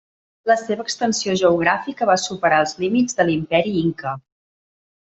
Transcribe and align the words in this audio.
La 0.51 0.53
seva 0.61 0.85
extensió 0.89 1.35
geogràfica 1.43 2.09
va 2.13 2.17
superar 2.23 2.65
els 2.65 2.75
límits 2.83 3.21
de 3.23 3.31
l'Imperi 3.31 3.79
Inca. 3.87 4.19